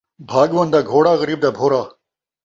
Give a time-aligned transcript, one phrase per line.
[0.29, 1.81] بھاڳوند دا گھوڑا، غریب دا بھورا